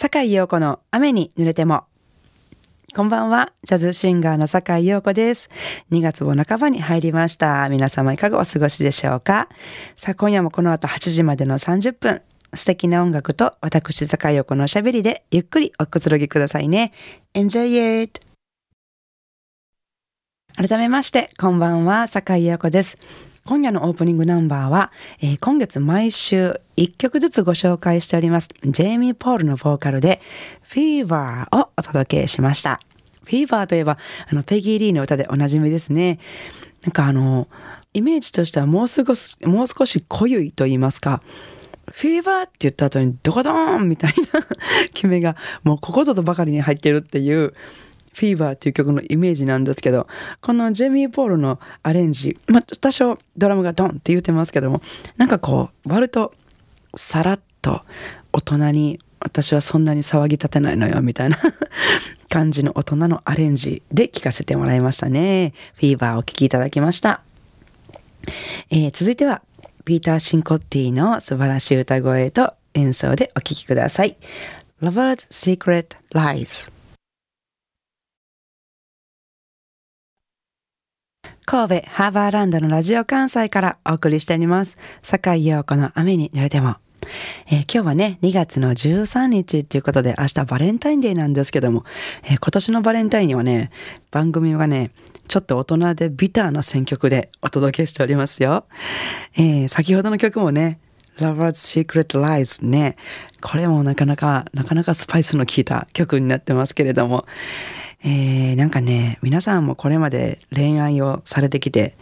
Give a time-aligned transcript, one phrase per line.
[0.00, 1.82] 坂井陽子の雨に濡れても。
[2.94, 3.52] こんばんは。
[3.64, 5.50] ジャズシンガーの坂井陽子です。
[5.90, 7.68] 2月も半ばに入りました。
[7.68, 9.48] 皆様いかがお過ごしでしょうか
[9.96, 12.22] さあ、今夜もこの後8時までの30分、
[12.54, 16.92] 素敵な音楽と私坂井陽子のおしゃべりでゆっくりおくつろぎくださいね。
[17.34, 18.20] Enjoy it!
[20.54, 22.98] 改めまして、こんばんは、坂井陽子です。
[23.48, 24.92] 今夜のオープニングナンバーは、
[25.22, 28.50] えー、今月毎週1曲ずつご紹介しております。
[28.62, 30.20] ジェイミー・ポールのボーカルで、
[30.64, 32.78] フィーバーをお届けしました。
[33.24, 33.96] フィーバーといえば、
[34.30, 36.18] あの、ペギー・リーの歌でおなじみですね。
[36.82, 37.48] なんかあの、
[37.94, 41.22] イメージとしてはもう少し、もう少し濃ゆいと言いますか、
[41.90, 44.42] フィーバーって言った後にドコドーンみたいな
[44.92, 47.54] 決めがもうここぞとばかりに入ってるっていう
[48.18, 50.08] フィーバーっていう曲のイメージなんですけど、
[50.40, 54.82] このジェミー・ポールのアレンジ、まあ、多少ドラムがドンって言ってますけども、
[55.16, 56.34] なんかこう、割と
[56.96, 57.82] さらっと
[58.32, 61.38] 大人に、私はそんなに騒ぎ立てないのよ、みたいな
[62.28, 65.54] 感じの大人のアレンジで聴かせてもらいましたね。
[65.74, 67.22] フィーバーお聴きいただきました。
[68.70, 69.42] えー、続いては、
[69.84, 74.16] ピーター・シンコッティの素晴らしい歌声と演奏でお聴きください。
[74.82, 76.77] Lover's Secret Lies
[81.50, 84.76] 神戸ハーバーランドのラジオ関西からお送りしております。
[85.00, 86.76] 坂井陽子の雨に濡れても。
[87.46, 91.86] えー、今日はね、2月の13日っていうことで、明日バレンタインデーなんですけども、
[92.24, 93.70] えー、今年のバレンタインにはね、
[94.10, 94.90] 番組がね、
[95.26, 98.66] ちょっと大人でビターな選曲でお届けしておりますよ。
[99.34, 100.80] えー、先ほどの曲もね、
[101.16, 102.96] Lover's Secret Lies ね。
[103.40, 107.24] これもなかなか、なかなかスパイスの効いた曲になってますけれども、
[108.04, 111.94] えー、なんかね、皆さんもこれまで恋愛をされてきて、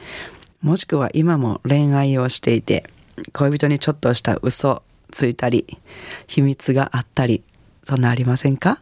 [0.62, 2.88] もしくは今も恋愛をしていて、
[3.32, 5.78] 恋人にちょっとした嘘ついたり、
[6.26, 7.42] 秘密があったり、
[7.84, 8.80] そんなありませんか？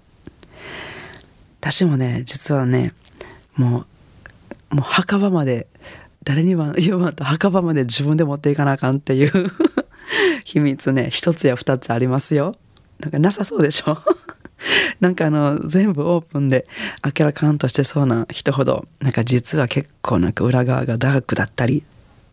[1.60, 2.92] 私もね、実はね、
[3.56, 3.86] も
[4.72, 5.68] う、もう墓場まで、
[6.24, 9.52] 誰には 言わんと墓場まで自分で持っていかなあかんっていう
[10.44, 12.56] 秘密ね、一つや二つありますよ。
[12.98, 13.98] なんかなさそうでしょ？
[15.00, 16.66] なんかあの全部オープンで
[17.04, 21.84] 明らかんとしてそうな人ほどなんか実は結構なんか裏側がダークだったり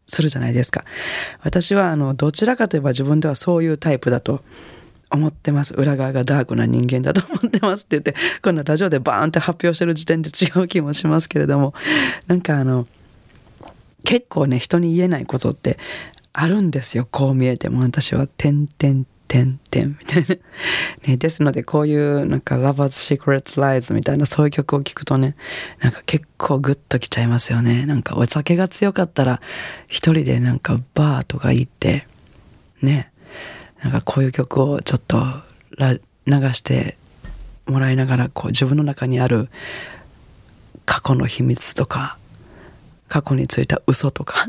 [0.08, 0.84] するじゃないですか。
[1.44, 4.44] 私はあのどちらかといえば自分ではそういうタイプだと
[5.09, 5.74] 思ってます。
[5.74, 11.74] 裏側がダークな人間だと思ってますって言ってこのラジオでバーンって発表してる時点で違う気もしますけれども。
[12.28, 12.88] なんかあの
[14.03, 15.78] 結構ね人に言えないことって
[16.34, 17.08] あるんですよ。
[17.09, 19.06] こう見えても私は「てんてん。
[19.31, 20.36] てんてんみたいな。
[21.08, 25.38] ね、ですのでこういうなんか Lover's Secret Lies みたいなそういう曲を聴くとね、
[25.80, 27.86] なんか結構グッときちゃいますよね。
[27.86, 29.40] なんかお酒が強かったら
[29.88, 32.06] 一人でなんかバーとか行って、
[32.81, 33.09] ね、
[33.81, 35.24] なんかこういう曲をちょっと
[35.78, 36.97] 流して
[37.68, 39.47] もらいながらこう自分の中にある
[40.86, 42.18] 過去の秘密とか
[43.08, 44.46] 過去についた嘘とか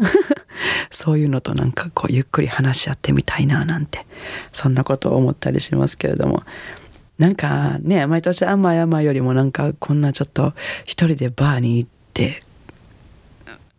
[0.90, 4.06] そういうのとなんかこうゆっくり話し合ってみたいななんて
[4.52, 6.42] そんなことを思ったりしますけれども。
[7.18, 10.54] なんかね毎年甘い甘いよりもなんかこんなちょっと
[10.84, 12.42] 一人でバーに行って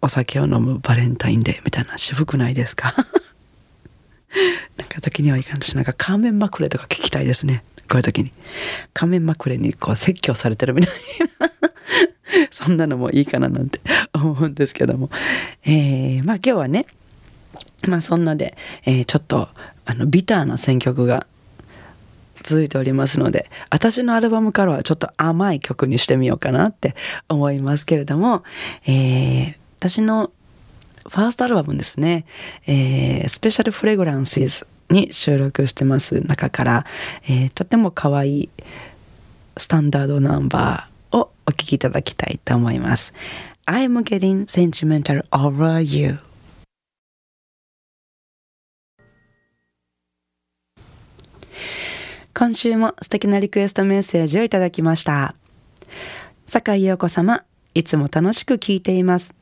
[0.01, 2.93] お酒を飲むバレンタインデーみたいな渋くないですか？
[4.77, 7.63] なんか時にはいかんしなんか仮面まくれとか聞きたいですね。
[7.89, 8.31] こういう時に。
[8.93, 10.93] 仮面まくれにこう説教されてるみたい
[11.39, 11.49] な。
[12.49, 13.81] そんなのもいいかななんて。
[14.31, 15.09] 思うんですけども。
[15.63, 16.85] えー、まあ今日はね、
[17.87, 19.49] まあそんなで、えー、ちょっと
[19.85, 21.27] あのビターな選曲が
[22.43, 26.95] 続いておりますので、私のアルバムからはちょっと甘い曲にしてみようかなって
[27.29, 28.43] 思いますけれども、
[28.85, 30.31] えー、私の
[31.09, 32.25] ファーストアルバムですね、
[32.65, 36.85] え、スペシャルフレグランシーズに収録してます中から、
[37.23, 38.49] えー、とても可愛い
[39.57, 43.13] スタンダードナンバーをお聴きいただきたいと思います。
[43.65, 46.19] I'm getting sentimental over you.
[52.33, 55.35] 今週も素敵なリクエストメッセージをいただきました。
[56.45, 59.33] 坂井陽子様、いつも楽しく聞いています。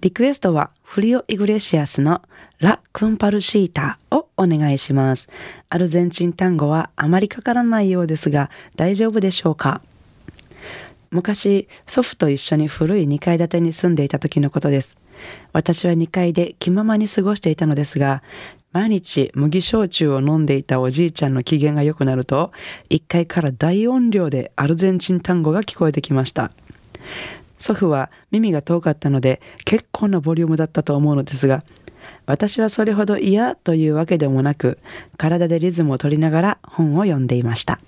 [0.00, 2.22] リクエストはフリオ・イグレシアスの
[2.60, 5.28] ラ・クンパルシータをお願いします。
[5.68, 9.82] アルゼンチン単語はあまりかからないようですが大丈夫でしょうか
[11.10, 14.96] 昔祖父と一緒に古い2階建てに住んでいた時のことです。
[15.52, 18.22] 私は2階で気ままに過ごしていたのですが
[18.72, 22.52] 毎日麦焼酎を飲んでいたおじいちゃんの機嫌が良くなると
[22.88, 26.52] 1階から大音量でアルゼンチン単語が聞こえてきました。
[27.58, 31.62] 祖父は耳が遠かったので結構なボリュームだったと思うのですが
[32.24, 34.78] 私はそれほど嫌というわけでもなく
[35.18, 37.80] 体でリズムを取りながら本を読んでいました。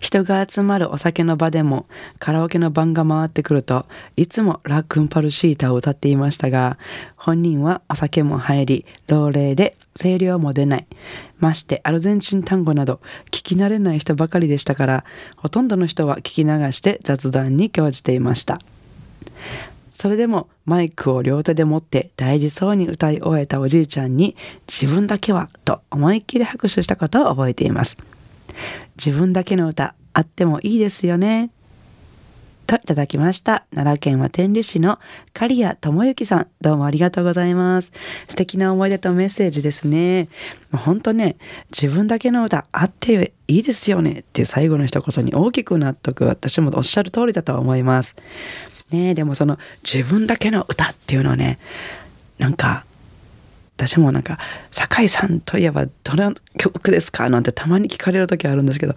[0.00, 1.86] 人が集まるお酒の場でも
[2.18, 3.86] カラオケの番が回ってくると
[4.16, 6.78] いつもラックンパルシータを歌っていましたが
[7.16, 10.86] 本人はお酒も入り老齢で声量も出ない。
[11.38, 15.04] ましてアルゼンチン単語など聞き慣れない人ばかりでしたから
[15.36, 18.58] ほとんどの人は聞き流して雑談に興じていました。
[19.92, 24.36] それでもマイクを両手で持って大事そうに歌い終えたおじいちゃんに
[24.70, 27.96] 自分だけはと思いっきり拍手したことを覚えています。
[28.96, 31.50] 自分だけの歌あってもいいですよね
[32.66, 33.64] といただきました。
[33.72, 34.98] 奈良県は天理市の
[35.32, 37.92] 刈谷智之さん、どうもありがとうございます。
[38.28, 40.28] 素敵な思い出とメッセージですね。
[40.72, 41.36] 本当ね、
[41.70, 48.16] 自分だけの歌あっていいですよねっていう最後の一言に大きく納得、私もおっしゃる通りだと思います。
[48.90, 51.58] ねでもその自分だけの歌っていうのはね
[52.38, 52.85] なんか
[53.76, 54.38] 私もなんか
[54.70, 58.94] 「酒井さんといえばどの曲ですか?」なんてたまに聞かれる時あるんですけど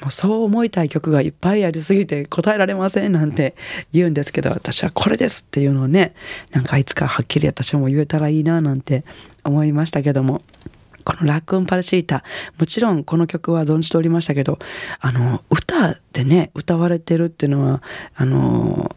[0.00, 3.54] もうそう思いたい曲がいっぱいありすぎて答えられませんなんて
[3.92, 6.14] 言うんですけど私はこれですっていうのをね
[6.50, 9.04] なんかいつかはっきり私も言えたらいいななんて
[9.44, 10.42] 思いましたけども。
[11.04, 12.22] このラックンパルシータ
[12.60, 14.60] もちろんこの曲は存じておりましたけど
[15.00, 17.82] あの歌でね歌われてるっていうのは
[18.14, 18.94] あの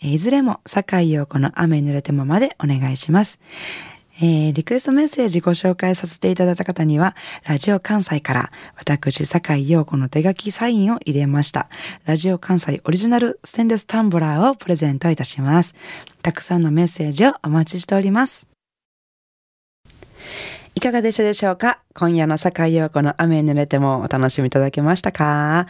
[0.00, 3.40] いずれも坂井陽子の雨に濡れてもまでお願いします。
[4.18, 7.14] えー、リクエストメッセージご紹介させていただいた方には、
[7.46, 11.68] ラジオ関西から私、坂井陽子の手書きサインを入れました。
[12.06, 15.74] ラジオ関西オリジナルステンレスタンブラーをプレゼントいたします。
[16.22, 18.46] たくさんのメッセージをお待ちしております。
[20.76, 21.80] いかがでしたでしょうか？
[21.94, 25.68] 今夜の坂井陽子の雨に濡れてもお楽しみいただけましたか、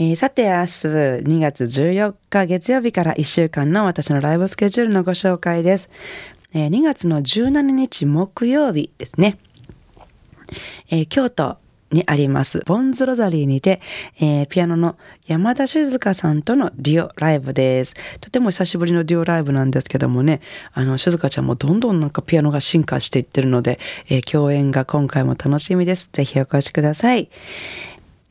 [0.00, 5.90] えー、さて明日2月14日月曜日から1週間の私のライブスケジュールのご紹介です。
[6.54, 9.38] えー、2月の17日木曜日ですね。
[10.90, 11.58] えー、京都
[11.92, 13.80] にあります、ボンズロザリーにて、
[14.20, 14.96] えー、ピアノの
[15.26, 17.94] 山田静香さんとのデュオライブです。
[18.20, 20.40] とても久しぶりのデュオライブなんですけどもね、
[20.72, 23.78] あの、静香ちゃんもどんどんなんかピアノが進化していってるので、
[24.08, 26.08] えー、共演が今回も楽しみです。
[26.12, 27.28] ぜひお越しください。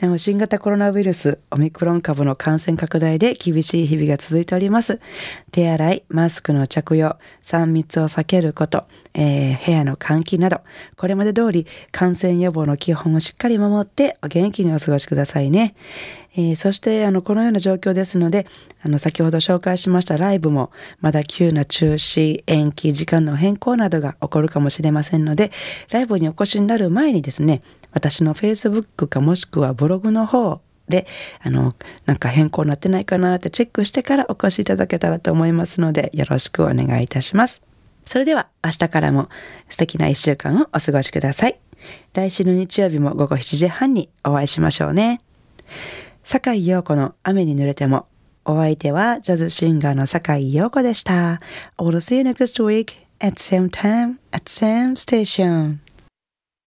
[0.02, 5.00] でも新型コロナウイルス、オミクロン株の感染拡大で厳しい日々が続いております。
[5.52, 10.62] 手洗い、マスクの着用、3密を避けること、えー、部屋の換気など、
[10.98, 15.76] これまで通り感染予防の基本をしっかり守ってお元気にお過ごしくださいね。
[16.36, 18.48] えー、そしてあのこのような状況ですので
[18.82, 25.52] あの先ほど紹介しましたライブもまだ急な中止延期時間の変更などが起こるかもしれませんので
[25.90, 31.08] ライブにお越しになる前にですね私の Facebook かもしくはブログの方で、
[31.42, 31.74] あの、
[32.06, 37.62] なんか変更になってないかなってチェックしてからお越しいただけたらと思いますので、よろしくお願いいたします。
[38.06, 39.30] それでは明日からも
[39.70, 41.60] 素敵な一週間をお過ごしください。
[42.14, 45.22] 来週の日曜日も午後7時半にお会いしましょうね。
[46.24, 48.08] 坂井陽子の雨に濡れても
[48.46, 51.40] お相手はジャズシンガーの坂井陽子でした。
[51.78, 55.91] I'll see you next week at same time at same station.